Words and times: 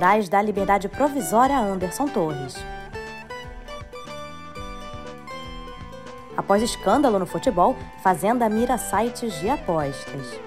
Moraes 0.00 0.30
dá 0.30 0.40
liberdade 0.40 0.88
provisória 0.88 1.54
a 1.54 1.60
Anderson 1.60 2.06
Torres. 2.06 2.54
Após 6.34 6.62
escândalo 6.62 7.18
no 7.18 7.26
futebol, 7.26 7.76
Fazenda 8.02 8.48
mira 8.48 8.78
sites 8.78 9.38
de 9.40 9.50
apostas. 9.50 10.40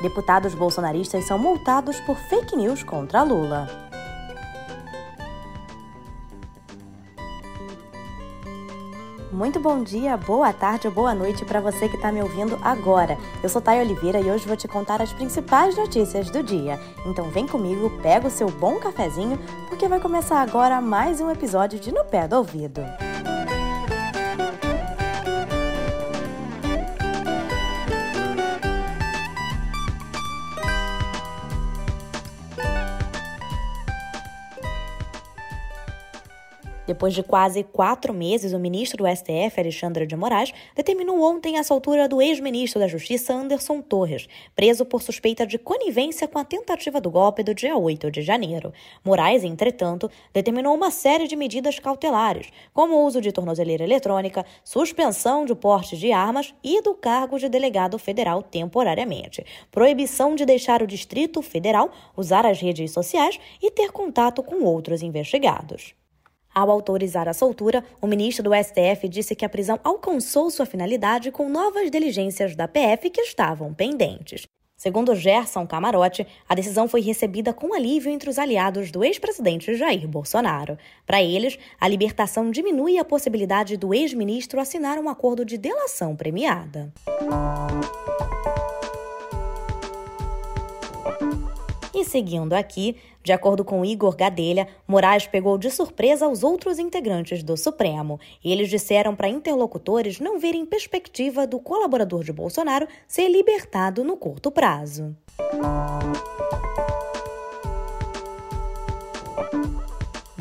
Deputados 0.00 0.54
bolsonaristas 0.54 1.26
são 1.26 1.36
multados 1.36 1.98
por 2.02 2.16
fake 2.16 2.54
news 2.54 2.84
contra 2.84 3.24
Lula. 3.24 3.91
Muito 9.32 9.58
bom 9.58 9.82
dia, 9.82 10.14
boa 10.14 10.52
tarde 10.52 10.86
ou 10.86 10.92
boa 10.92 11.14
noite 11.14 11.42
para 11.42 11.58
você 11.58 11.88
que 11.88 11.96
está 11.96 12.12
me 12.12 12.20
ouvindo 12.22 12.58
agora. 12.60 13.16
Eu 13.42 13.48
sou 13.48 13.62
Thay 13.62 13.80
Oliveira 13.80 14.20
e 14.20 14.30
hoje 14.30 14.46
vou 14.46 14.58
te 14.58 14.68
contar 14.68 15.00
as 15.00 15.10
principais 15.10 15.74
notícias 15.74 16.28
do 16.28 16.42
dia. 16.42 16.78
Então 17.06 17.30
vem 17.30 17.46
comigo, 17.46 17.88
pega 18.02 18.28
o 18.28 18.30
seu 18.30 18.50
bom 18.50 18.78
cafezinho, 18.78 19.38
porque 19.70 19.88
vai 19.88 19.98
começar 19.98 20.42
agora 20.42 20.82
mais 20.82 21.18
um 21.18 21.30
episódio 21.30 21.80
de 21.80 21.90
No 21.90 22.04
Pé 22.04 22.28
do 22.28 22.36
Ouvido. 22.36 22.82
Depois 36.92 37.14
de 37.14 37.22
quase 37.22 37.62
quatro 37.62 38.12
meses, 38.12 38.52
o 38.52 38.58
ministro 38.58 39.02
do 39.02 39.08
STF, 39.08 39.58
Alexandre 39.58 40.06
de 40.06 40.14
Moraes, 40.14 40.52
determinou 40.76 41.22
ontem 41.22 41.56
a 41.56 41.64
soltura 41.64 42.06
do 42.06 42.20
ex-ministro 42.20 42.78
da 42.78 42.86
Justiça, 42.86 43.32
Anderson 43.32 43.80
Torres, 43.80 44.28
preso 44.54 44.84
por 44.84 45.00
suspeita 45.00 45.46
de 45.46 45.56
conivência 45.56 46.28
com 46.28 46.38
a 46.38 46.44
tentativa 46.44 47.00
do 47.00 47.10
golpe 47.10 47.42
do 47.42 47.54
dia 47.54 47.74
8 47.74 48.10
de 48.10 48.20
janeiro. 48.20 48.74
Moraes, 49.02 49.42
entretanto, 49.42 50.10
determinou 50.34 50.74
uma 50.74 50.90
série 50.90 51.26
de 51.26 51.34
medidas 51.34 51.78
cautelares, 51.78 52.50
como 52.74 52.96
o 52.96 53.06
uso 53.06 53.22
de 53.22 53.32
tornozeleira 53.32 53.84
eletrônica, 53.84 54.44
suspensão 54.62 55.46
de 55.46 55.54
porte 55.54 55.96
de 55.96 56.12
armas 56.12 56.54
e 56.62 56.82
do 56.82 56.92
cargo 56.92 57.38
de 57.38 57.48
delegado 57.48 57.98
federal 57.98 58.42
temporariamente, 58.42 59.46
proibição 59.70 60.34
de 60.34 60.44
deixar 60.44 60.82
o 60.82 60.86
Distrito 60.86 61.40
Federal 61.40 61.90
usar 62.14 62.44
as 62.44 62.60
redes 62.60 62.90
sociais 62.90 63.40
e 63.62 63.70
ter 63.70 63.90
contato 63.92 64.42
com 64.42 64.62
outros 64.62 65.02
investigados. 65.02 65.94
Ao 66.54 66.70
autorizar 66.70 67.28
a 67.28 67.32
soltura, 67.32 67.84
o 68.00 68.06
ministro 68.06 68.44
do 68.44 68.54
STF 68.54 69.08
disse 69.08 69.34
que 69.34 69.44
a 69.44 69.48
prisão 69.48 69.80
alcançou 69.82 70.50
sua 70.50 70.66
finalidade 70.66 71.30
com 71.30 71.48
novas 71.48 71.90
diligências 71.90 72.54
da 72.54 72.68
PF 72.68 73.08
que 73.10 73.20
estavam 73.22 73.72
pendentes. 73.72 74.46
Segundo 74.76 75.14
Gerson 75.14 75.64
Camarote, 75.64 76.26
a 76.48 76.56
decisão 76.56 76.88
foi 76.88 77.00
recebida 77.00 77.54
com 77.54 77.72
alívio 77.72 78.10
entre 78.10 78.28
os 78.28 78.36
aliados 78.36 78.90
do 78.90 79.04
ex-presidente 79.04 79.76
Jair 79.76 80.08
Bolsonaro. 80.08 80.76
Para 81.06 81.22
eles, 81.22 81.56
a 81.80 81.86
libertação 81.86 82.50
diminui 82.50 82.98
a 82.98 83.04
possibilidade 83.04 83.76
do 83.76 83.94
ex-ministro 83.94 84.60
assinar 84.60 84.98
um 84.98 85.08
acordo 85.08 85.44
de 85.44 85.56
delação 85.56 86.16
premiada. 86.16 86.92
E 91.94 92.04
seguindo 92.04 92.54
aqui, 92.54 92.96
de 93.22 93.32
acordo 93.32 93.64
com 93.64 93.84
Igor 93.84 94.16
Gadelha, 94.16 94.66
Moraes 94.88 95.26
pegou 95.26 95.58
de 95.58 95.70
surpresa 95.70 96.26
os 96.26 96.42
outros 96.42 96.78
integrantes 96.78 97.42
do 97.42 97.56
Supremo. 97.56 98.18
Eles 98.42 98.70
disseram 98.70 99.14
para 99.14 99.28
interlocutores 99.28 100.18
não 100.18 100.38
verem 100.38 100.64
perspectiva 100.64 101.46
do 101.46 101.60
colaborador 101.60 102.24
de 102.24 102.32
Bolsonaro 102.32 102.88
ser 103.06 103.28
libertado 103.28 104.02
no 104.02 104.16
curto 104.16 104.50
prazo. 104.50 105.14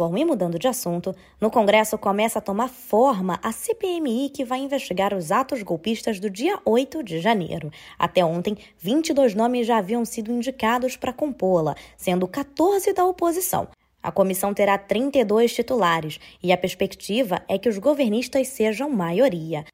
Bom, 0.02 0.18
e 0.18 0.26
mudando 0.26 0.58
de 0.58 0.68
assunto, 0.68 1.16
no 1.40 1.52
Congresso 1.52 1.96
começa 1.96 2.40
a 2.40 2.42
tomar 2.42 2.70
forma 2.70 3.40
a 3.44 3.52
CPMI 3.52 4.32
que 4.32 4.44
vai 4.44 4.58
investigar 4.58 5.14
os 5.14 5.32
atos 5.32 5.62
golpistas 5.62 6.20
do 6.20 6.28
dia 6.28 6.58
8 6.66 7.04
de 7.04 7.20
janeiro. 7.20 7.70
Até 8.00 8.26
ontem, 8.26 8.58
22 8.80 9.36
nomes 9.36 9.68
já 9.68 9.78
haviam 9.78 10.04
sido 10.04 10.32
indicados 10.32 10.98
para 10.98 11.14
compô-la, 11.14 11.76
sendo 11.96 12.28
14 12.28 12.92
da 12.94 13.06
oposição. 13.06 13.68
A 14.02 14.12
comissão 14.12 14.56
terá 14.56 14.76
32 14.76 15.54
titulares 15.54 16.20
e 16.42 16.52
a 16.52 16.58
perspectiva 16.58 17.44
é 17.48 17.60
que 17.60 17.70
os 17.70 17.78
governistas 17.78 18.48
sejam 18.48 18.90
maioria. 18.90 19.66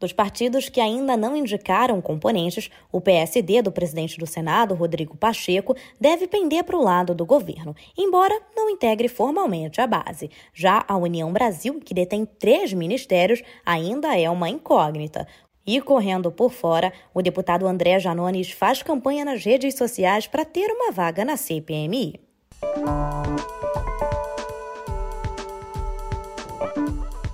Dos 0.00 0.14
partidos 0.14 0.70
que 0.70 0.80
ainda 0.80 1.14
não 1.14 1.36
indicaram 1.36 2.00
componentes, 2.00 2.70
o 2.90 3.02
PSD 3.02 3.60
do 3.60 3.70
presidente 3.70 4.18
do 4.18 4.26
Senado, 4.26 4.74
Rodrigo 4.74 5.14
Pacheco, 5.14 5.76
deve 6.00 6.26
pender 6.26 6.64
para 6.64 6.76
o 6.76 6.82
lado 6.82 7.14
do 7.14 7.26
governo, 7.26 7.76
embora 7.96 8.40
não 8.56 8.70
integre 8.70 9.08
formalmente 9.08 9.78
a 9.78 9.86
base. 9.86 10.30
Já 10.54 10.82
a 10.88 10.96
União 10.96 11.30
Brasil, 11.30 11.78
que 11.84 11.92
detém 11.92 12.24
três 12.24 12.72
ministérios, 12.72 13.42
ainda 13.64 14.18
é 14.18 14.30
uma 14.30 14.48
incógnita. 14.48 15.28
E 15.66 15.82
correndo 15.82 16.32
por 16.32 16.50
fora, 16.50 16.90
o 17.12 17.20
deputado 17.20 17.66
André 17.66 17.98
Janones 17.98 18.50
faz 18.50 18.82
campanha 18.82 19.26
nas 19.26 19.44
redes 19.44 19.76
sociais 19.76 20.26
para 20.26 20.46
ter 20.46 20.70
uma 20.70 20.90
vaga 20.90 21.26
na 21.26 21.36
CPMI. 21.36 22.18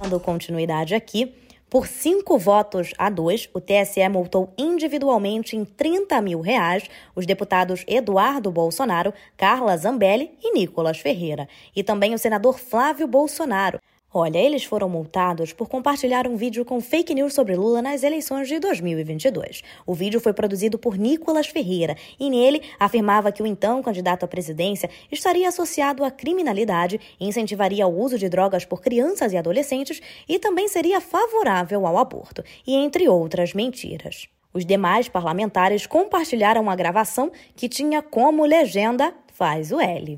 Dando 0.02 0.18
continuidade 0.18 0.94
aqui, 0.94 1.32
por 1.68 1.88
cinco 1.88 2.38
votos 2.38 2.94
a 2.96 3.10
dois, 3.10 3.48
o 3.52 3.60
TSE 3.60 4.08
multou 4.08 4.52
individualmente 4.56 5.56
em 5.56 5.64
30 5.64 6.20
mil 6.20 6.40
reais 6.40 6.88
os 7.14 7.26
deputados 7.26 7.84
Eduardo 7.88 8.52
Bolsonaro, 8.52 9.12
Carla 9.36 9.76
Zambelli 9.76 10.30
e 10.40 10.52
Nicolas 10.52 10.98
Ferreira, 10.98 11.48
e 11.74 11.82
também 11.82 12.14
o 12.14 12.18
senador 12.18 12.60
Flávio 12.60 13.08
Bolsonaro. 13.08 13.80
Olha, 14.18 14.38
eles 14.38 14.64
foram 14.64 14.88
multados 14.88 15.52
por 15.52 15.68
compartilhar 15.68 16.26
um 16.26 16.36
vídeo 16.36 16.64
com 16.64 16.80
fake 16.80 17.14
news 17.14 17.34
sobre 17.34 17.54
Lula 17.54 17.82
nas 17.82 18.02
eleições 18.02 18.48
de 18.48 18.58
2022. 18.58 19.62
O 19.86 19.92
vídeo 19.92 20.18
foi 20.20 20.32
produzido 20.32 20.78
por 20.78 20.96
Nicolas 20.96 21.48
Ferreira 21.48 21.94
e 22.18 22.30
nele 22.30 22.62
afirmava 22.80 23.30
que 23.30 23.42
o 23.42 23.46
então 23.46 23.82
candidato 23.82 24.24
à 24.24 24.26
presidência 24.26 24.88
estaria 25.12 25.46
associado 25.46 26.02
à 26.02 26.10
criminalidade, 26.10 26.98
incentivaria 27.20 27.86
o 27.86 27.94
uso 27.94 28.16
de 28.16 28.26
drogas 28.30 28.64
por 28.64 28.80
crianças 28.80 29.34
e 29.34 29.36
adolescentes 29.36 30.00
e 30.26 30.38
também 30.38 30.66
seria 30.66 30.98
favorável 30.98 31.86
ao 31.86 31.98
aborto, 31.98 32.42
e 32.66 32.74
entre 32.74 33.10
outras 33.10 33.52
mentiras. 33.52 34.28
Os 34.50 34.64
demais 34.64 35.10
parlamentares 35.10 35.86
compartilharam 35.86 36.70
a 36.70 36.74
gravação 36.74 37.30
que 37.54 37.68
tinha 37.68 38.00
como 38.00 38.46
legenda 38.46 39.12
Faz 39.34 39.70
o 39.70 39.78
L. 39.78 40.16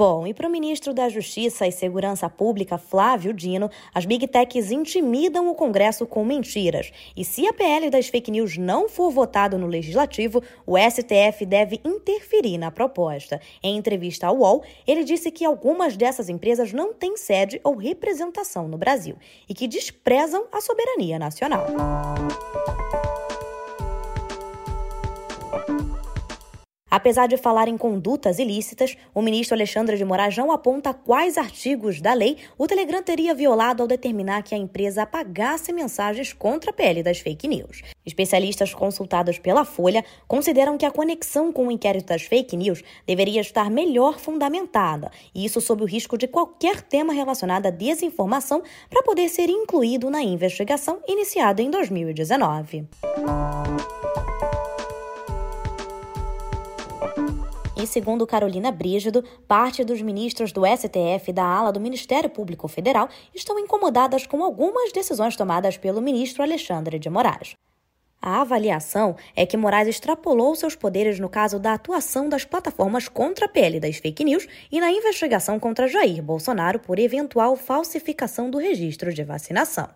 Bom, 0.00 0.26
e 0.26 0.32
para 0.32 0.48
o 0.48 0.50
ministro 0.50 0.94
da 0.94 1.10
Justiça 1.10 1.66
e 1.66 1.70
Segurança 1.70 2.26
Pública, 2.26 2.78
Flávio 2.78 3.34
Dino, 3.34 3.68
as 3.92 4.06
Big 4.06 4.26
Techs 4.28 4.70
intimidam 4.70 5.50
o 5.50 5.54
Congresso 5.54 6.06
com 6.06 6.24
mentiras. 6.24 6.90
E 7.14 7.22
se 7.22 7.46
a 7.46 7.52
PL 7.52 7.90
das 7.90 8.08
fake 8.08 8.30
news 8.30 8.56
não 8.56 8.88
for 8.88 9.10
votado 9.10 9.58
no 9.58 9.66
Legislativo, 9.66 10.42
o 10.66 10.78
STF 10.78 11.44
deve 11.44 11.82
interferir 11.84 12.56
na 12.56 12.70
proposta. 12.70 13.42
Em 13.62 13.76
entrevista 13.76 14.26
ao 14.26 14.38
UOL, 14.38 14.64
ele 14.86 15.04
disse 15.04 15.30
que 15.30 15.44
algumas 15.44 15.98
dessas 15.98 16.30
empresas 16.30 16.72
não 16.72 16.94
têm 16.94 17.18
sede 17.18 17.60
ou 17.62 17.76
representação 17.76 18.66
no 18.66 18.78
Brasil 18.78 19.16
e 19.46 19.52
que 19.52 19.68
desprezam 19.68 20.46
a 20.50 20.62
soberania 20.62 21.18
nacional. 21.18 21.66
Apesar 26.90 27.28
de 27.28 27.36
falar 27.36 27.68
em 27.68 27.78
condutas 27.78 28.40
ilícitas, 28.40 28.96
o 29.14 29.22
ministro 29.22 29.54
Alexandre 29.54 29.96
de 29.96 30.04
Moraes 30.04 30.36
não 30.36 30.50
aponta 30.50 30.92
quais 30.92 31.38
artigos 31.38 32.00
da 32.00 32.12
lei 32.12 32.38
o 32.58 32.66
Telegram 32.66 33.00
teria 33.00 33.32
violado 33.32 33.82
ao 33.82 33.86
determinar 33.86 34.42
que 34.42 34.54
a 34.54 34.58
empresa 34.58 35.02
apagasse 35.02 35.72
mensagens 35.72 36.32
contra 36.32 36.70
a 36.70 36.74
pele 36.74 37.02
das 37.02 37.20
fake 37.20 37.46
news. 37.46 37.82
Especialistas 38.04 38.74
consultados 38.74 39.38
pela 39.38 39.64
Folha 39.64 40.04
consideram 40.26 40.76
que 40.76 40.84
a 40.84 40.90
conexão 40.90 41.52
com 41.52 41.68
o 41.68 41.70
inquérito 41.70 42.06
das 42.06 42.22
fake 42.22 42.56
news 42.56 42.82
deveria 43.06 43.40
estar 43.40 43.70
melhor 43.70 44.18
fundamentada, 44.18 45.12
e 45.32 45.44
isso 45.44 45.60
sob 45.60 45.84
o 45.84 45.86
risco 45.86 46.18
de 46.18 46.26
qualquer 46.26 46.82
tema 46.82 47.12
relacionado 47.12 47.66
à 47.66 47.70
desinformação 47.70 48.62
para 48.88 49.02
poder 49.02 49.28
ser 49.28 49.48
incluído 49.48 50.10
na 50.10 50.22
investigação 50.22 50.98
iniciada 51.06 51.62
em 51.62 51.70
2019. 51.70 52.88
E 57.82 57.86
segundo 57.86 58.26
Carolina 58.26 58.70
Brígido, 58.70 59.24
parte 59.48 59.82
dos 59.82 60.02
ministros 60.02 60.52
do 60.52 60.66
STF 60.66 61.30
e 61.30 61.32
da 61.32 61.44
ala 61.44 61.72
do 61.72 61.80
Ministério 61.80 62.28
Público 62.28 62.68
Federal 62.68 63.08
estão 63.34 63.58
incomodadas 63.58 64.26
com 64.26 64.44
algumas 64.44 64.92
decisões 64.92 65.34
tomadas 65.34 65.78
pelo 65.78 66.02
ministro 66.02 66.42
Alexandre 66.42 66.98
de 66.98 67.08
Moraes. 67.08 67.54
A 68.20 68.42
avaliação 68.42 69.16
é 69.34 69.46
que 69.46 69.56
Moraes 69.56 69.88
extrapolou 69.88 70.54
seus 70.54 70.76
poderes 70.76 71.18
no 71.18 71.30
caso 71.30 71.58
da 71.58 71.72
atuação 71.72 72.28
das 72.28 72.44
plataformas 72.44 73.08
contra 73.08 73.46
a 73.46 73.48
PL 73.48 73.80
das 73.80 73.96
fake 73.96 74.24
news 74.24 74.46
e 74.70 74.78
na 74.78 74.92
investigação 74.92 75.58
contra 75.58 75.88
Jair 75.88 76.22
Bolsonaro 76.22 76.80
por 76.80 76.98
eventual 76.98 77.56
falsificação 77.56 78.50
do 78.50 78.58
registro 78.58 79.10
de 79.10 79.24
vacinação. 79.24 79.88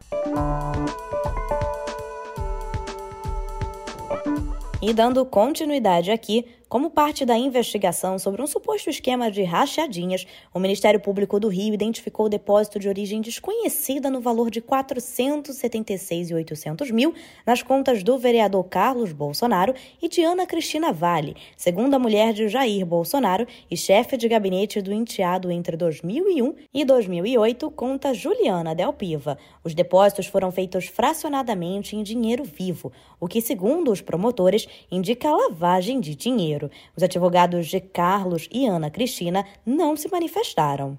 E 4.80 4.92
dando 4.92 5.24
continuidade 5.24 6.10
aqui, 6.10 6.46
como 6.74 6.90
parte 6.90 7.24
da 7.24 7.38
investigação 7.38 8.18
sobre 8.18 8.42
um 8.42 8.48
suposto 8.48 8.90
esquema 8.90 9.30
de 9.30 9.44
rachadinhas, 9.44 10.26
o 10.52 10.58
Ministério 10.58 10.98
Público 10.98 11.38
do 11.38 11.46
Rio 11.46 11.72
identificou 11.72 12.26
o 12.26 12.28
depósito 12.28 12.80
de 12.80 12.88
origem 12.88 13.20
desconhecida 13.20 14.10
no 14.10 14.20
valor 14.20 14.50
de 14.50 14.60
476.800 14.60 16.90
mil 16.90 17.14
nas 17.46 17.62
contas 17.62 18.02
do 18.02 18.18
vereador 18.18 18.64
Carlos 18.64 19.12
Bolsonaro 19.12 19.72
e 20.02 20.08
de 20.08 20.24
Ana 20.24 20.46
Cristina 20.46 20.92
Vale, 20.92 21.36
segunda 21.56 21.96
mulher 21.96 22.32
de 22.32 22.48
Jair 22.48 22.84
Bolsonaro 22.84 23.46
e 23.70 23.76
chefe 23.76 24.16
de 24.16 24.26
gabinete 24.26 24.82
do 24.82 24.92
enteado 24.92 25.52
entre 25.52 25.76
2001 25.76 26.56
e 26.74 26.84
2008, 26.84 27.70
conta 27.70 28.12
Juliana 28.12 28.74
Del 28.74 28.92
Piva. 28.92 29.38
Os 29.62 29.76
depósitos 29.76 30.26
foram 30.26 30.50
feitos 30.50 30.86
fracionadamente 30.86 31.94
em 31.94 32.02
dinheiro 32.02 32.42
vivo, 32.42 32.90
o 33.20 33.28
que, 33.28 33.40
segundo 33.40 33.92
os 33.92 34.00
promotores, 34.00 34.66
indica 34.90 35.30
lavagem 35.30 36.00
de 36.00 36.16
dinheiro. 36.16 36.63
Os 36.96 37.02
advogados 37.02 37.66
de 37.66 37.80
Carlos 37.80 38.48
e 38.52 38.66
Ana 38.66 38.90
Cristina 38.90 39.44
não 39.64 39.96
se 39.96 40.10
manifestaram. 40.10 40.98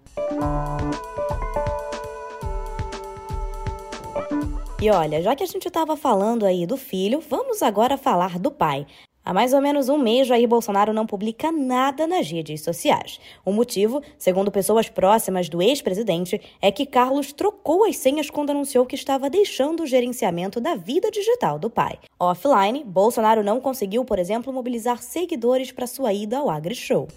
E 4.81 4.89
olha, 4.91 5.21
já 5.21 5.35
que 5.35 5.43
a 5.43 5.47
gente 5.47 5.67
estava 5.67 5.97
falando 5.97 6.45
aí 6.45 6.67
do 6.67 6.77
filho, 6.77 7.19
vamos 7.19 7.63
agora 7.63 7.97
falar 7.97 8.37
do 8.37 8.51
pai. 8.51 8.85
Há 9.25 9.33
mais 9.33 9.53
ou 9.53 9.59
menos 9.59 9.89
um 9.89 9.97
mês, 9.97 10.27
Jair 10.27 10.47
Bolsonaro 10.47 10.93
não 10.93 11.07
publica 11.07 11.51
nada 11.51 12.05
nas 12.05 12.29
redes 12.29 12.61
sociais. 12.61 13.19
O 13.43 13.51
motivo, 13.51 14.03
segundo 14.19 14.51
pessoas 14.51 14.87
próximas 14.87 15.49
do 15.49 15.63
ex-presidente, 15.63 16.39
é 16.61 16.71
que 16.71 16.85
Carlos 16.85 17.33
trocou 17.33 17.85
as 17.85 17.97
senhas 17.97 18.29
quando 18.29 18.51
anunciou 18.51 18.85
que 18.85 18.93
estava 18.93 19.27
deixando 19.27 19.81
o 19.81 19.87
gerenciamento 19.87 20.61
da 20.61 20.75
vida 20.75 21.09
digital 21.09 21.57
do 21.57 21.71
pai. 21.71 21.97
Offline, 22.19 22.83
Bolsonaro 22.83 23.43
não 23.43 23.59
conseguiu, 23.59 24.05
por 24.05 24.19
exemplo, 24.19 24.53
mobilizar 24.53 25.01
seguidores 25.01 25.71
para 25.71 25.87
sua 25.87 26.13
ida 26.13 26.37
ao 26.37 26.47
AgriShow. 26.47 27.07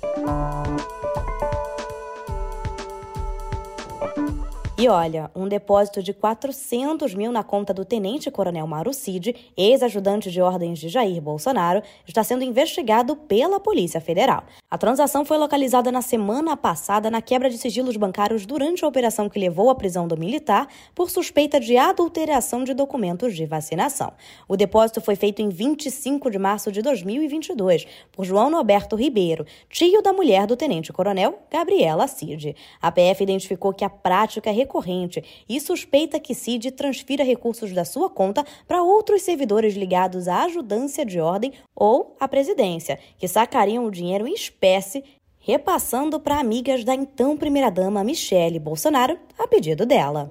E 4.81 4.89
olha, 4.89 5.29
um 5.35 5.49
depósito 5.49 6.01
de 6.01 6.13
400 6.15 7.13
mil 7.13 7.33
na 7.33 7.43
conta 7.43 7.75
do 7.75 7.85
tenente-coronel 7.85 8.65
Mauro 8.65 8.95
Cid, 8.95 9.35
ex-ajudante 9.57 10.31
de 10.31 10.41
ordens 10.41 10.79
de 10.79 10.89
Jair 10.89 11.21
Bolsonaro, 11.21 11.83
está 12.07 12.23
sendo 12.23 12.45
investigado 12.45 13.17
pela 13.17 13.59
Polícia 13.59 14.01
Federal. 14.01 14.45
A 14.71 14.79
transação 14.79 15.25
foi 15.25 15.37
localizada 15.37 15.91
na 15.91 16.01
semana 16.01 16.57
passada 16.57 17.11
na 17.11 17.21
quebra 17.21 17.51
de 17.51 17.59
sigilos 17.59 17.97
bancários 17.97 18.47
durante 18.47 18.85
a 18.85 18.87
operação 18.87 19.29
que 19.29 19.37
levou 19.37 19.69
à 19.69 19.75
prisão 19.75 20.07
do 20.07 20.17
militar 20.17 20.69
por 20.95 21.11
suspeita 21.11 21.59
de 21.59 21.77
adulteração 21.77 22.63
de 22.63 22.73
documentos 22.73 23.35
de 23.35 23.47
vacinação. 23.47 24.13
O 24.47 24.57
depósito 24.57 25.01
foi 25.01 25.17
feito 25.17 25.43
em 25.43 25.49
25 25.49 26.31
de 26.31 26.39
março 26.39 26.71
de 26.71 26.83
2022 26.83 27.85
por 28.13 28.25
João 28.25 28.49
Norberto 28.49 28.95
Ribeiro, 28.95 29.45
tio 29.69 30.01
da 30.03 30.13
mulher 30.13 30.47
do 30.47 30.55
tenente-coronel 30.55 31.37
Gabriela 31.51 32.07
Cid. 32.07 32.55
A 32.81 32.93
PF 32.93 33.25
identificou 33.25 33.73
que 33.73 33.85
a 33.85 33.91
prática 33.91 34.53
recorrente 34.69 35.25
e 35.49 35.59
suspeita 35.59 36.21
que 36.21 36.35
Cid 36.35 36.71
transfira 36.73 37.25
recursos 37.25 37.73
da 37.73 37.85
sua 37.85 38.11
conta 38.11 38.45
para 38.67 38.83
outros 38.83 39.23
servidores 39.23 39.75
ligados 39.75 40.29
à 40.29 40.45
ajudância 40.45 41.05
de 41.07 41.19
ordem 41.19 41.55
ou 41.75 42.15
à 42.21 42.29
presidência, 42.29 42.99
que 43.19 43.27
sacariam 43.27 43.87
o 43.87 43.91
dinheiro 43.91 44.29
em 44.29 44.35
espécie 44.35 45.03
repassando 45.41 46.21
para 46.21 46.39
amigas 46.39 46.85
da 46.85 46.95
então 46.95 47.35
primeira-dama 47.37 48.05
Michele 48.05 48.59
Bolsonaro 48.59 49.19
a 49.39 49.49
pedido 49.49 49.87
dela. 49.87 50.31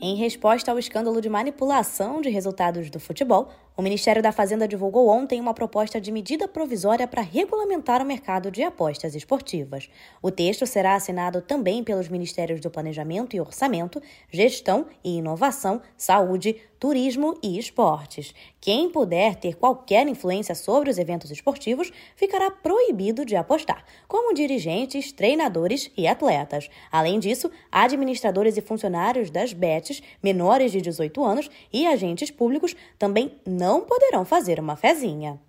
Em 0.00 0.16
resposta 0.16 0.70
ao 0.70 0.78
escândalo 0.78 1.20
de 1.20 1.28
manipulação 1.28 2.20
de 2.20 2.28
resultados 2.28 2.90
do 2.90 2.98
futebol, 2.98 3.48
o 3.76 3.82
Ministério 3.82 4.22
da 4.22 4.32
Fazenda 4.32 4.66
divulgou 4.66 5.08
ontem 5.08 5.38
uma 5.38 5.52
proposta 5.52 6.00
de 6.00 6.10
medida 6.10 6.48
provisória 6.48 7.06
para 7.06 7.20
regulamentar 7.20 8.00
o 8.00 8.06
mercado 8.06 8.50
de 8.50 8.62
apostas 8.62 9.14
esportivas. 9.14 9.90
O 10.22 10.30
texto 10.30 10.66
será 10.66 10.94
assinado 10.94 11.42
também 11.42 11.84
pelos 11.84 12.08
Ministérios 12.08 12.58
do 12.58 12.70
Planejamento 12.70 13.36
e 13.36 13.40
Orçamento, 13.40 14.02
Gestão 14.30 14.86
e 15.04 15.18
Inovação, 15.18 15.82
Saúde, 15.94 16.56
Turismo 16.78 17.38
e 17.42 17.58
Esportes. 17.58 18.34
Quem 18.60 18.90
puder 18.90 19.34
ter 19.36 19.54
qualquer 19.56 20.06
influência 20.06 20.54
sobre 20.54 20.90
os 20.90 20.98
eventos 20.98 21.30
esportivos 21.30 21.90
ficará 22.14 22.50
proibido 22.50 23.24
de 23.24 23.34
apostar, 23.34 23.84
como 24.06 24.34
dirigentes, 24.34 25.10
treinadores 25.12 25.90
e 25.96 26.06
atletas. 26.06 26.68
Além 26.92 27.18
disso, 27.18 27.50
administradores 27.72 28.56
e 28.56 28.60
funcionários 28.60 29.30
das 29.30 29.52
bets 29.52 30.02
menores 30.22 30.70
de 30.70 30.80
18 30.80 31.24
anos 31.24 31.50
e 31.72 31.86
agentes 31.86 32.30
públicos 32.30 32.76
também 32.98 33.32
não 33.46 33.65
não 33.66 33.80
poderão 33.80 34.24
fazer 34.24 34.60
uma 34.60 34.76
fezinha. 34.76 35.40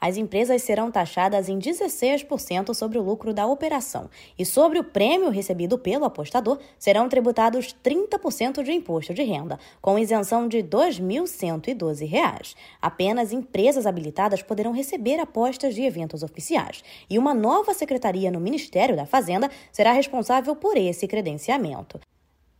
As 0.00 0.16
empresas 0.16 0.62
serão 0.62 0.92
taxadas 0.92 1.48
em 1.48 1.58
16% 1.58 2.72
sobre 2.72 2.98
o 2.98 3.02
lucro 3.02 3.34
da 3.34 3.48
operação 3.48 4.08
e 4.38 4.46
sobre 4.46 4.78
o 4.78 4.84
prêmio 4.84 5.28
recebido 5.28 5.76
pelo 5.76 6.04
apostador 6.04 6.60
serão 6.78 7.08
tributados 7.08 7.74
30% 7.82 8.62
de 8.62 8.70
imposto 8.70 9.12
de 9.12 9.24
renda, 9.24 9.58
com 9.82 9.98
isenção 9.98 10.46
de 10.46 10.58
R$ 10.58 10.68
2.112. 10.68 12.54
Apenas 12.80 13.32
empresas 13.32 13.86
habilitadas 13.86 14.40
poderão 14.40 14.70
receber 14.70 15.18
apostas 15.18 15.74
de 15.74 15.82
eventos 15.82 16.22
oficiais 16.22 16.84
e 17.10 17.18
uma 17.18 17.34
nova 17.34 17.74
secretaria 17.74 18.30
no 18.30 18.38
Ministério 18.38 18.94
da 18.94 19.04
Fazenda 19.04 19.50
será 19.72 19.90
responsável 19.90 20.54
por 20.54 20.76
esse 20.76 21.08
credenciamento. 21.08 21.98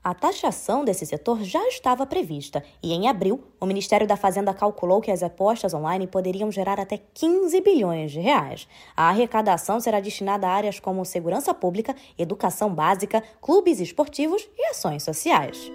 A 0.02 0.14
taxação 0.14 0.84
desse 0.84 1.04
setor 1.04 1.42
já 1.42 1.66
estava 1.68 2.06
prevista 2.06 2.62
e, 2.82 2.92
em 2.92 3.08
abril, 3.08 3.42
o 3.60 3.66
Ministério 3.66 4.06
da 4.06 4.16
Fazenda 4.16 4.54
calculou 4.54 5.00
que 5.00 5.10
as 5.10 5.22
apostas 5.22 5.74
online 5.74 6.06
poderiam 6.06 6.50
gerar 6.50 6.78
até 6.78 6.98
15 7.14 7.60
bilhões 7.60 8.12
de 8.12 8.20
reais. 8.20 8.68
A 8.96 9.08
arrecadação 9.08 9.80
será 9.80 10.00
destinada 10.00 10.46
a 10.46 10.52
áreas 10.52 10.80
como 10.80 11.04
segurança 11.04 11.52
pública, 11.52 11.94
educação 12.16 12.72
básica, 12.72 13.22
clubes 13.40 13.80
esportivos 13.80 14.48
e 14.56 14.66
ações 14.70 15.02
sociais. 15.02 15.70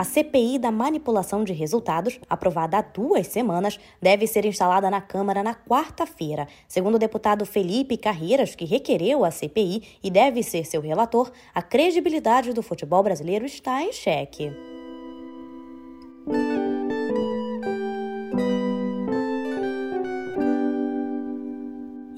A 0.00 0.04
CPI 0.04 0.58
da 0.58 0.72
manipulação 0.72 1.44
de 1.44 1.52
resultados, 1.52 2.18
aprovada 2.26 2.78
há 2.78 2.80
duas 2.80 3.26
semanas, 3.26 3.78
deve 4.00 4.26
ser 4.26 4.46
instalada 4.46 4.88
na 4.88 5.02
Câmara 5.02 5.42
na 5.42 5.54
quarta-feira. 5.54 6.48
Segundo 6.66 6.94
o 6.94 6.98
deputado 6.98 7.44
Felipe 7.44 7.98
Carreiras, 7.98 8.54
que 8.54 8.64
requereu 8.64 9.26
a 9.26 9.30
CPI 9.30 9.98
e 10.02 10.10
deve 10.10 10.42
ser 10.42 10.64
seu 10.64 10.80
relator, 10.80 11.30
a 11.54 11.60
credibilidade 11.60 12.54
do 12.54 12.62
futebol 12.62 13.02
brasileiro 13.02 13.44
está 13.44 13.82
em 13.82 13.92
xeque. 13.92 14.50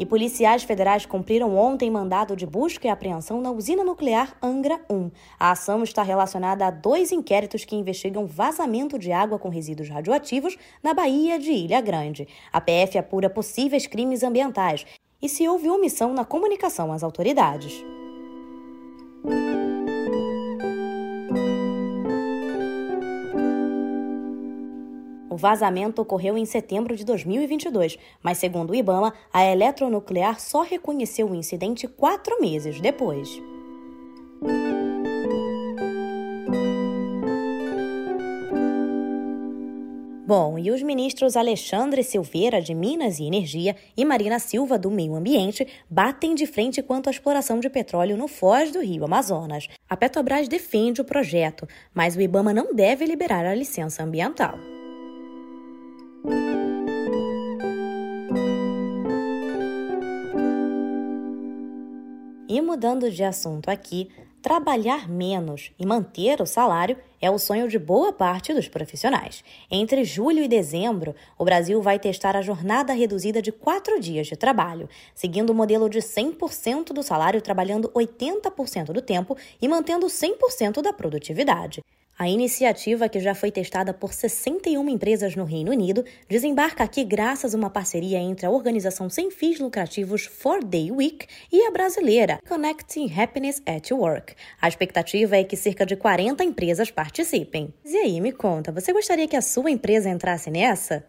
E 0.03 0.05
policiais 0.05 0.65
federais 0.65 1.07
cumpriram 1.07 1.57
ontem 1.57 1.89
mandado 1.89 2.35
de 2.35 2.45
busca 2.45 2.89
e 2.89 2.91
apreensão 2.91 3.41
na 3.41 3.53
usina 3.53 3.85
nuclear 3.85 4.37
Angra 4.43 4.81
1. 4.91 5.13
A 5.39 5.53
ação 5.53 5.85
está 5.85 6.03
relacionada 6.03 6.67
a 6.67 6.73
dois 6.73 7.13
inquéritos 7.13 7.65
que 7.65 7.77
investigam 7.77 8.27
vazamento 8.27 8.99
de 8.99 9.13
água 9.13 9.39
com 9.39 9.49
resíduos 9.49 9.89
radioativos 9.89 10.59
na 10.83 10.93
Baía 10.93 11.39
de 11.39 11.53
Ilha 11.53 11.81
Grande. 11.81 12.27
A 12.53 12.61
PF 12.61 12.99
apura 12.99 13.31
possíveis 13.31 13.87
crimes 13.87 14.25
ambientais 14.25 14.85
e 15.23 15.29
se 15.29 15.49
houve 15.49 15.71
omissão 15.71 16.13
na 16.13 16.25
comunicação 16.25 16.93
às 16.93 17.05
autoridades. 17.05 17.85
O 25.33 25.37
vazamento 25.39 26.03
ocorreu 26.03 26.37
em 26.37 26.45
setembro 26.45 26.95
de 26.95 27.07
2022, 27.07 27.99
mas, 28.23 28.37
segundo 28.37 28.73
o 28.73 28.75
Ibama, 28.75 29.15
a 29.33 29.43
eletronuclear 29.43 30.39
só 30.39 30.61
reconheceu 30.61 31.31
o 31.31 31.35
incidente 31.35 31.89
quatro 31.89 32.39
meses 32.39 32.79
depois. 32.83 33.41
Bom, 40.27 40.59
e 40.59 40.71
os 40.71 40.83
ministros 40.83 41.35
Alexandre 41.35 42.03
Silveira, 42.03 42.61
de 42.61 42.75
Minas 42.75 43.19
e 43.19 43.25
Energia, 43.25 43.75
e 43.97 44.05
Marina 44.05 44.39
Silva, 44.39 44.79
do 44.79 44.91
Meio 44.91 45.15
Ambiente, 45.15 45.67
batem 45.89 46.35
de 46.35 46.47
frente 46.47 46.83
quanto 46.83 47.09
à 47.09 47.11
exploração 47.11 47.59
de 47.59 47.71
petróleo 47.71 48.19
no 48.19 48.29
foz 48.29 48.71
do 48.71 48.83
rio 48.83 49.07
Amazonas. 49.07 49.67
A 49.89 49.97
Petrobras 49.97 50.47
defende 50.47 51.01
o 51.01 51.07
projeto, 51.07 51.67
mas 51.95 52.17
o 52.17 52.21
Ibama 52.21 52.53
não 52.53 52.75
deve 52.75 53.07
liberar 53.07 53.47
a 53.47 53.55
licença 53.55 54.03
ambiental. 54.03 54.59
E 62.49 62.61
mudando 62.61 63.11
de 63.11 63.25
assunto 63.25 63.71
aqui, 63.71 64.11
trabalhar 64.43 65.09
menos 65.09 65.73
e 65.79 65.87
manter 65.87 66.43
o 66.43 66.47
salário 66.47 66.99
é 67.19 67.31
o 67.31 67.39
sonho 67.39 67.67
de 67.67 67.79
boa 67.79 68.13
parte 68.13 68.53
dos 68.53 68.69
profissionais. 68.69 69.43
Entre 69.71 70.05
julho 70.05 70.43
e 70.43 70.49
dezembro, 70.49 71.15
o 71.39 71.45
Brasil 71.47 71.81
vai 71.81 71.99
testar 71.99 72.37
a 72.37 72.43
jornada 72.43 72.93
reduzida 72.93 73.41
de 73.41 73.51
quatro 73.51 73.99
dias 73.99 74.27
de 74.27 74.37
trabalho, 74.37 74.87
seguindo 75.15 75.49
o 75.49 75.55
modelo 75.55 75.89
de 75.89 76.01
100% 76.01 76.93
do 76.93 77.03
salário 77.03 77.41
trabalhando 77.41 77.89
80% 77.89 78.93
do 78.93 79.01
tempo 79.01 79.35
e 79.61 79.67
mantendo 79.67 80.07
100% 80.07 80.83
da 80.83 80.93
produtividade. 80.93 81.83
A 82.23 82.29
iniciativa, 82.29 83.09
que 83.09 83.19
já 83.19 83.35
foi 83.35 83.51
testada 83.51 83.93
por 83.93 84.13
61 84.13 84.89
empresas 84.89 85.35
no 85.35 85.43
Reino 85.43 85.73
Unido, 85.73 86.05
desembarca 86.29 86.85
aqui 86.85 87.03
graças 87.03 87.53
a 87.53 87.59
uma 87.59 87.69
parceria 87.69 88.17
entre 88.19 88.47
a 88.47 88.51
organização 88.51 89.11
sem 89.11 89.29
fins 89.29 89.59
lucrativos 89.59 90.27
Four 90.27 90.65
Day 90.65 90.93
Week 90.93 91.27
e 91.51 91.67
a 91.67 91.73
brasileira 91.73 92.39
Connecting 92.49 93.13
Happiness 93.13 93.61
at 93.67 93.91
Work. 93.91 94.37
A 94.61 94.69
expectativa 94.69 95.37
é 95.37 95.43
que 95.43 95.57
cerca 95.57 95.85
de 95.85 95.97
40 95.97 96.45
empresas 96.45 96.93
participem. 96.93 97.75
E 97.85 97.97
aí, 97.97 98.21
me 98.21 98.31
conta, 98.31 98.71
você 98.71 98.93
gostaria 98.93 99.27
que 99.27 99.35
a 99.35 99.43
sua 99.43 99.73
empresa 99.73 100.09
entrasse 100.09 100.49
nessa? 100.49 101.05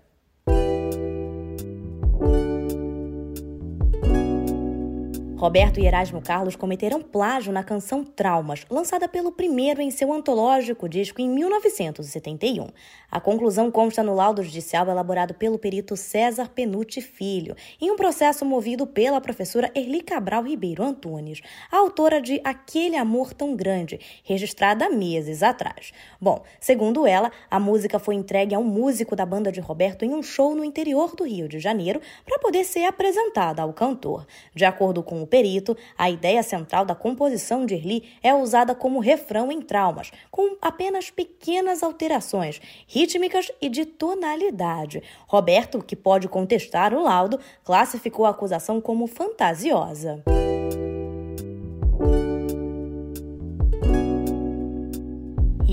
Roberto 5.43 5.77
e 5.77 5.85
Erasmo 5.85 6.21
Carlos 6.21 6.55
cometeram 6.55 7.01
plágio 7.01 7.51
na 7.51 7.65
canção 7.65 8.01
Traumas, 8.01 8.65
lançada 8.69 9.09
pelo 9.09 9.29
primeiro 9.29 9.81
em 9.81 9.91
seu 9.91 10.13
antológico 10.13 10.87
disco 10.87 11.19
em 11.19 11.27
1971. 11.27 12.69
A 13.11 13.19
conclusão 13.19 13.69
consta 13.69 14.01
no 14.01 14.15
laudo 14.15 14.41
judicial 14.41 14.87
elaborado 14.87 15.33
pelo 15.33 15.59
perito 15.59 15.97
César 15.97 16.47
Penucci 16.47 17.01
Filho, 17.01 17.57
em 17.81 17.91
um 17.91 17.97
processo 17.97 18.45
movido 18.45 18.87
pela 18.87 19.19
professora 19.19 19.69
Erli 19.75 20.01
Cabral 20.01 20.43
Ribeiro 20.43 20.81
Antunes, 20.81 21.41
autora 21.69 22.21
de 22.21 22.39
Aquele 22.41 22.95
Amor 22.95 23.33
Tão 23.33 23.53
Grande, 23.53 23.99
registrada 24.23 24.89
meses 24.89 25.43
atrás. 25.43 25.91
Bom, 26.21 26.41
segundo 26.57 27.05
ela, 27.05 27.29
a 27.51 27.59
música 27.59 27.99
foi 27.99 28.15
entregue 28.15 28.55
a 28.55 28.59
um 28.59 28.63
músico 28.63 29.13
da 29.13 29.25
banda 29.25 29.51
de 29.51 29.59
Roberto 29.59 30.05
em 30.05 30.13
um 30.13 30.23
show 30.23 30.55
no 30.55 30.63
interior 30.63 31.17
do 31.17 31.25
Rio 31.25 31.49
de 31.49 31.59
Janeiro 31.59 31.99
para 32.25 32.39
poder 32.39 32.63
ser 32.63 32.85
apresentada 32.85 33.61
ao 33.61 33.73
cantor. 33.73 34.25
De 34.55 34.63
acordo 34.63 35.03
com 35.03 35.21
o 35.21 35.32
perito, 35.33 35.75
a 35.97 36.11
ideia 36.11 36.43
central 36.43 36.85
da 36.85 36.93
composição 36.93 37.65
de 37.65 37.73
Erli 37.73 38.03
é 38.21 38.35
usada 38.35 38.75
como 38.75 38.99
refrão 38.99 39.51
em 39.51 39.63
traumas, 39.63 40.11
com 40.29 40.55
apenas 40.61 41.09
pequenas 41.09 41.81
alterações 41.81 42.61
rítmicas 42.85 43.51
e 43.59 43.67
de 43.67 43.83
tonalidade. 43.83 45.01
Roberto, 45.25 45.83
que 45.83 45.95
pode 45.95 46.27
contestar 46.27 46.93
o 46.93 47.01
laudo, 47.01 47.39
classificou 47.63 48.27
a 48.27 48.29
acusação 48.29 48.79
como 48.79 49.07
fantasiosa. 49.07 50.23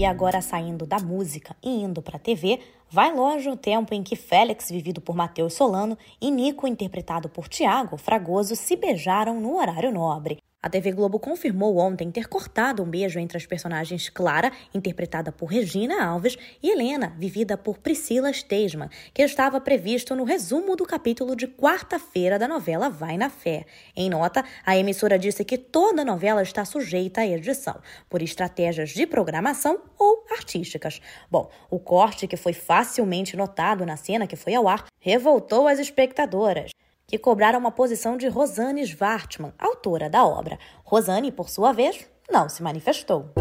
E 0.00 0.04
agora 0.06 0.40
saindo 0.40 0.86
da 0.86 0.98
música 0.98 1.54
e 1.62 1.68
indo 1.68 2.00
para 2.00 2.16
a 2.16 2.18
TV, 2.18 2.58
vai 2.88 3.14
longe 3.14 3.50
o 3.50 3.54
tempo 3.54 3.92
em 3.92 4.02
que 4.02 4.16
Félix, 4.16 4.70
vivido 4.70 4.98
por 4.98 5.14
Matheus 5.14 5.52
Solano, 5.52 5.98
e 6.18 6.30
Nico, 6.30 6.66
interpretado 6.66 7.28
por 7.28 7.48
Tiago 7.48 7.98
Fragoso, 7.98 8.56
se 8.56 8.76
beijaram 8.76 9.38
no 9.38 9.58
horário 9.58 9.92
nobre. 9.92 10.38
A 10.62 10.68
TV 10.68 10.92
Globo 10.92 11.18
confirmou 11.18 11.78
ontem 11.78 12.10
ter 12.10 12.28
cortado 12.28 12.82
um 12.82 12.86
beijo 12.86 13.18
entre 13.18 13.38
as 13.38 13.46
personagens 13.46 14.10
Clara, 14.10 14.52
interpretada 14.74 15.32
por 15.32 15.46
Regina 15.46 16.04
Alves, 16.04 16.36
e 16.62 16.70
Helena, 16.70 17.14
vivida 17.16 17.56
por 17.56 17.78
Priscila 17.78 18.30
Steisman, 18.30 18.90
que 19.14 19.22
estava 19.22 19.58
previsto 19.58 20.14
no 20.14 20.22
resumo 20.22 20.76
do 20.76 20.84
capítulo 20.84 21.34
de 21.34 21.48
quarta-feira 21.48 22.38
da 22.38 22.46
novela 22.46 22.90
Vai 22.90 23.16
na 23.16 23.30
Fé. 23.30 23.64
Em 23.96 24.10
nota, 24.10 24.44
a 24.62 24.76
emissora 24.76 25.18
disse 25.18 25.46
que 25.46 25.56
toda 25.56 26.04
novela 26.04 26.42
está 26.42 26.62
sujeita 26.66 27.22
à 27.22 27.26
edição, 27.26 27.80
por 28.10 28.20
estratégias 28.20 28.90
de 28.90 29.06
programação 29.06 29.80
ou 29.98 30.26
artísticas. 30.30 31.00
Bom, 31.30 31.50
o 31.70 31.78
corte, 31.78 32.26
que 32.26 32.36
foi 32.36 32.52
facilmente 32.52 33.34
notado 33.34 33.86
na 33.86 33.96
cena 33.96 34.26
que 34.26 34.36
foi 34.36 34.54
ao 34.54 34.68
ar, 34.68 34.84
revoltou 35.00 35.66
as 35.66 35.78
espectadoras 35.78 36.70
que 37.10 37.18
cobraram 37.18 37.58
uma 37.58 37.72
posição 37.72 38.16
de 38.16 38.28
Rosane 38.28 38.86
Schwartzman, 38.86 39.52
autora 39.58 40.08
da 40.08 40.24
obra. 40.24 40.56
Rosane, 40.84 41.32
por 41.32 41.50
sua 41.50 41.72
vez, 41.72 42.06
não 42.30 42.48
se 42.48 42.62
manifestou. 42.62 43.32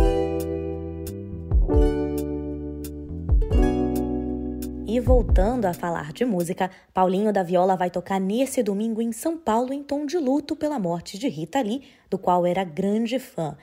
E 4.88 5.00
voltando 5.00 5.66
a 5.66 5.74
falar 5.74 6.12
de 6.12 6.26
música, 6.26 6.72
Paulinho 6.92 7.32
da 7.32 7.44
Viola 7.44 7.78
vai 7.78 7.92
tocar 7.92 8.20
nesse 8.20 8.64
domingo 8.64 9.04
em 9.04 9.12
São 9.12 9.38
Paulo 9.38 9.72
em 9.72 9.84
tom 9.84 10.04
de 10.08 10.18
luto 10.18 10.56
pela 10.56 10.80
morte 10.80 11.20
de 11.20 11.30
Rita 11.30 11.62
Lee, 11.62 11.84
do 12.10 12.18
qual 12.18 12.48
era 12.48 12.64
grande 12.64 13.20
fã. 13.20 13.56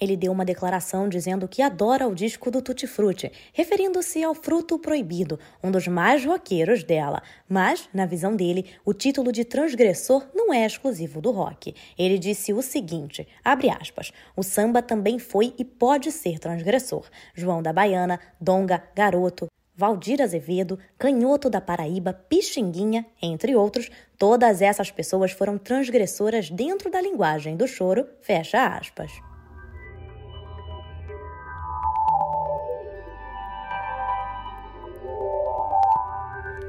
Ele 0.00 0.16
deu 0.16 0.32
uma 0.32 0.44
declaração 0.44 1.08
dizendo 1.08 1.46
que 1.46 1.62
adora 1.62 2.08
o 2.08 2.14
disco 2.14 2.50
do 2.50 2.60
Tutti 2.60 2.86
Frutti, 2.86 3.30
referindo-se 3.52 4.22
ao 4.24 4.34
Fruto 4.34 4.78
Proibido, 4.78 5.38
um 5.62 5.70
dos 5.70 5.86
mais 5.86 6.24
roqueiros 6.24 6.82
dela. 6.82 7.22
Mas, 7.48 7.88
na 7.94 8.04
visão 8.04 8.34
dele, 8.34 8.66
o 8.84 8.92
título 8.92 9.30
de 9.30 9.44
transgressor 9.44 10.26
não 10.34 10.52
é 10.52 10.66
exclusivo 10.66 11.20
do 11.20 11.30
rock. 11.30 11.74
Ele 11.96 12.18
disse 12.18 12.52
o 12.52 12.60
seguinte, 12.60 13.26
abre 13.44 13.70
aspas, 13.70 14.12
o 14.36 14.42
samba 14.42 14.82
também 14.82 15.18
foi 15.18 15.54
e 15.58 15.64
pode 15.64 16.10
ser 16.10 16.38
transgressor. 16.38 17.08
João 17.34 17.62
da 17.62 17.72
Baiana, 17.72 18.18
Donga, 18.40 18.82
Garoto, 18.94 19.46
Valdir 19.76 20.22
Azevedo, 20.22 20.78
Canhoto 20.96 21.50
da 21.50 21.60
Paraíba, 21.60 22.12
Pixinguinha, 22.12 23.04
entre 23.20 23.56
outros, 23.56 23.90
todas 24.16 24.62
essas 24.62 24.90
pessoas 24.90 25.32
foram 25.32 25.58
transgressoras 25.58 26.48
dentro 26.48 26.90
da 26.90 27.00
linguagem 27.00 27.56
do 27.56 27.66
choro, 27.66 28.06
fecha 28.20 28.66
aspas. 28.66 29.10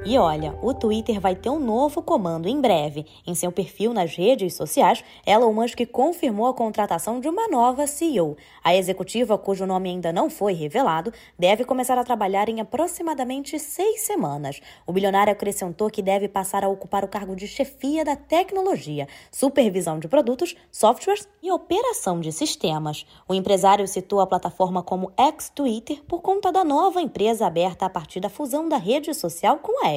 E 0.07 0.19
olha, 0.19 0.55
o 0.61 0.71
Twitter 0.71 1.19
vai 1.19 1.35
ter 1.35 1.49
um 1.49 1.59
novo 1.59 1.99
comando 1.99 2.47
em 2.47 2.61
breve. 2.61 3.07
Em 3.25 3.33
seu 3.33 3.51
perfil 3.51 3.91
nas 3.91 4.15
redes 4.15 4.53
sociais, 4.53 5.03
Elon 5.25 5.51
Musk 5.51 5.83
confirmou 5.91 6.45
a 6.45 6.53
contratação 6.53 7.19
de 7.19 7.27
uma 7.27 7.47
nova 7.47 7.87
CEO. 7.87 8.37
A 8.63 8.75
executiva, 8.75 9.35
cujo 9.35 9.65
nome 9.65 9.89
ainda 9.89 10.13
não 10.13 10.29
foi 10.29 10.53
revelado, 10.53 11.11
deve 11.39 11.65
começar 11.65 11.97
a 11.97 12.03
trabalhar 12.03 12.47
em 12.49 12.61
aproximadamente 12.61 13.57
seis 13.57 14.01
semanas. 14.01 14.61
O 14.85 14.93
bilionário 14.93 15.33
acrescentou 15.33 15.89
que 15.89 16.03
deve 16.03 16.27
passar 16.27 16.63
a 16.63 16.69
ocupar 16.69 17.03
o 17.03 17.07
cargo 17.07 17.35
de 17.35 17.47
chefia 17.47 18.05
da 18.05 18.15
tecnologia, 18.15 19.07
supervisão 19.31 19.97
de 19.97 20.07
produtos, 20.07 20.55
softwares 20.71 21.27
e 21.41 21.51
operação 21.51 22.19
de 22.19 22.31
sistemas. 22.31 23.07
O 23.27 23.33
empresário 23.33 23.87
citou 23.87 24.19
a 24.19 24.27
plataforma 24.27 24.83
como 24.83 25.11
ex-Twitter 25.17 26.03
por 26.03 26.21
conta 26.21 26.51
da 26.51 26.63
nova 26.63 27.01
empresa 27.01 27.47
aberta 27.47 27.87
a 27.87 27.89
partir 27.89 28.19
da 28.19 28.29
fusão 28.29 28.69
da 28.69 28.77
rede 28.77 29.11
social 29.11 29.57
com 29.57 29.83
a 29.83 29.94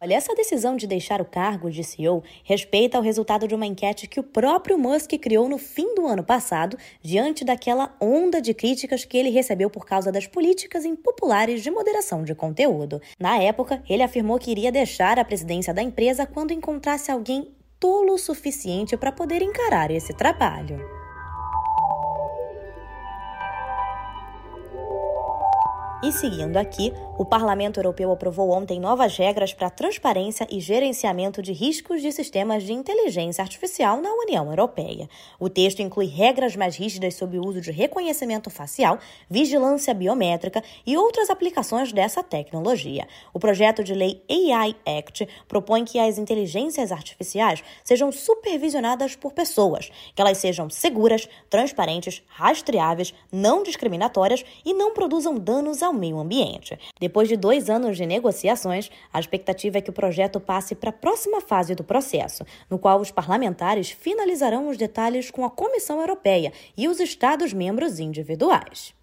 Olha, 0.00 0.14
essa 0.14 0.32
decisão 0.32 0.76
de 0.76 0.86
deixar 0.86 1.20
o 1.20 1.24
cargo 1.24 1.68
de 1.68 1.82
CEO 1.82 2.22
respeita 2.44 2.96
ao 2.96 3.02
resultado 3.02 3.48
de 3.48 3.54
uma 3.54 3.66
enquete 3.66 4.06
que 4.06 4.20
o 4.20 4.22
próprio 4.22 4.78
Musk 4.78 5.10
criou 5.20 5.48
no 5.48 5.58
fim 5.58 5.92
do 5.96 6.06
ano 6.06 6.22
passado, 6.22 6.78
diante 7.02 7.44
daquela 7.44 7.96
onda 8.00 8.40
de 8.40 8.54
críticas 8.54 9.04
que 9.04 9.18
ele 9.18 9.30
recebeu 9.30 9.68
por 9.68 9.84
causa 9.84 10.12
das 10.12 10.28
políticas 10.28 10.84
impopulares 10.84 11.64
de 11.64 11.70
moderação 11.70 12.22
de 12.22 12.32
conteúdo. 12.32 13.02
Na 13.18 13.38
época, 13.42 13.82
ele 13.88 14.04
afirmou 14.04 14.38
que 14.38 14.52
iria 14.52 14.70
deixar 14.70 15.18
a 15.18 15.24
presidência 15.24 15.74
da 15.74 15.82
empresa 15.82 16.24
quando 16.26 16.52
encontrasse 16.52 17.10
alguém 17.10 17.48
tolo 17.80 18.14
o 18.14 18.18
suficiente 18.18 18.96
para 18.96 19.10
poder 19.10 19.42
encarar 19.42 19.90
esse 19.90 20.14
trabalho. 20.14 20.97
E 26.00 26.12
seguindo 26.12 26.56
aqui, 26.56 26.92
o 27.18 27.24
Parlamento 27.24 27.80
Europeu 27.80 28.12
aprovou 28.12 28.52
ontem 28.52 28.78
novas 28.78 29.16
regras 29.16 29.52
para 29.52 29.68
transparência 29.68 30.46
e 30.48 30.60
gerenciamento 30.60 31.42
de 31.42 31.52
riscos 31.52 32.00
de 32.00 32.12
sistemas 32.12 32.62
de 32.62 32.72
inteligência 32.72 33.42
artificial 33.42 34.00
na 34.00 34.08
União 34.12 34.48
Europeia. 34.48 35.10
O 35.40 35.48
texto 35.48 35.80
inclui 35.80 36.06
regras 36.06 36.54
mais 36.54 36.76
rígidas 36.76 37.14
sobre 37.14 37.36
o 37.36 37.44
uso 37.44 37.60
de 37.60 37.72
reconhecimento 37.72 38.48
facial, 38.48 39.00
vigilância 39.28 39.92
biométrica 39.92 40.62
e 40.86 40.96
outras 40.96 41.30
aplicações 41.30 41.92
dessa 41.92 42.22
tecnologia. 42.22 43.08
O 43.34 43.40
projeto 43.40 43.82
de 43.82 43.92
lei 43.92 44.22
AI 44.30 44.76
Act 44.86 45.28
propõe 45.48 45.84
que 45.84 45.98
as 45.98 46.16
inteligências 46.16 46.92
artificiais 46.92 47.64
sejam 47.82 48.12
supervisionadas 48.12 49.16
por 49.16 49.32
pessoas, 49.32 49.90
que 50.14 50.22
elas 50.22 50.38
sejam 50.38 50.70
seguras, 50.70 51.28
transparentes, 51.50 52.22
rastreáveis, 52.28 53.12
não 53.32 53.64
discriminatórias 53.64 54.44
e 54.64 54.72
não 54.72 54.94
produzam 54.94 55.36
danos 55.36 55.82
ao 55.88 55.92
meio 55.92 56.18
ambiente. 56.18 56.78
Depois 57.00 57.28
de 57.28 57.36
dois 57.36 57.68
anos 57.68 57.96
de 57.96 58.06
negociações, 58.06 58.90
a 59.12 59.18
expectativa 59.18 59.78
é 59.78 59.80
que 59.80 59.90
o 59.90 59.92
projeto 59.92 60.38
passe 60.38 60.74
para 60.74 60.90
a 60.90 60.92
próxima 60.92 61.40
fase 61.40 61.74
do 61.74 61.82
processo, 61.82 62.44
no 62.70 62.78
qual 62.78 63.00
os 63.00 63.10
parlamentares 63.10 63.90
finalizarão 63.90 64.68
os 64.68 64.76
detalhes 64.76 65.30
com 65.30 65.44
a 65.44 65.50
Comissão 65.50 66.00
Europeia 66.00 66.52
e 66.76 66.88
os 66.88 67.00
Estados-membros 67.00 67.98
individuais. 67.98 68.94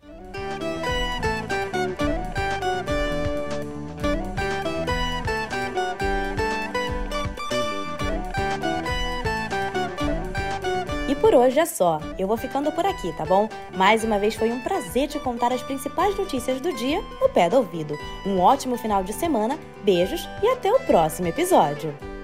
Por 11.25 11.34
hoje 11.34 11.60
é 11.60 11.65
só. 11.65 12.00
Eu 12.20 12.27
vou 12.27 12.38
ficando 12.38 12.72
por 12.72 12.86
aqui, 12.86 13.12
tá 13.13 13.25
bom? 13.25 13.50
Mais 13.75 14.03
uma 14.03 14.20
vez 14.20 14.36
foi 14.36 14.51
um 14.51 14.62
prazer 14.62 15.08
te 15.08 15.20
contar 15.20 15.51
as 15.51 15.63
principais 15.63 16.15
notícias 16.15 16.62
do 16.62 16.72
dia 16.75 17.01
no 17.20 17.27
pé 17.29 17.50
do 17.50 17.58
ouvido. 17.58 17.98
Um 18.27 18.39
ótimo 18.39 18.77
final 18.77 19.03
de 19.03 19.12
semana, 19.12 19.58
beijos 19.84 20.29
e 20.44 20.48
até 20.48 20.72
o 20.72 20.79
próximo 20.82 21.27
episódio! 21.27 22.14